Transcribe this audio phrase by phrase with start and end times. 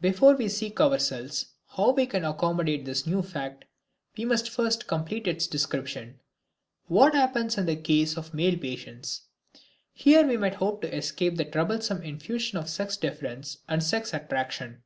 [0.00, 1.46] Before we ask ourselves
[1.76, 3.64] how we can accommodate this new fact,
[4.16, 6.20] we must first complete its description.
[6.86, 9.22] What happens in the case of male patients?
[9.92, 14.84] Here we might hope to escape the troublesome infusion of sex difference and sex attraction.